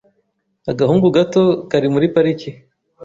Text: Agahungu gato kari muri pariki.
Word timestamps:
Agahungu 0.71 1.07
gato 1.15 1.43
kari 1.69 1.87
muri 1.93 2.07
pariki. 2.13 2.49